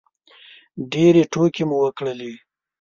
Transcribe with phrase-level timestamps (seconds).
[0.91, 2.33] ډېرې ټوکې مو وکړلې